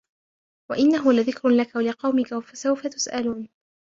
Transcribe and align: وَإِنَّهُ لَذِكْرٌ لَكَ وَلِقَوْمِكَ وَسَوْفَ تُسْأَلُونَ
وَإِنَّهُ 0.71 1.13
لَذِكْرٌ 1.13 1.49
لَكَ 1.49 1.75
وَلِقَوْمِكَ 1.75 2.31
وَسَوْفَ 2.31 2.87
تُسْأَلُونَ 2.87 3.47